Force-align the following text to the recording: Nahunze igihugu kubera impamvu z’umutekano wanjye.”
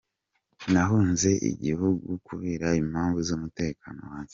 Nahunze 0.71 1.29
igihugu 1.51 2.09
kubera 2.27 2.67
impamvu 2.81 3.19
z’umutekano 3.27 4.01
wanjye.” 4.11 4.29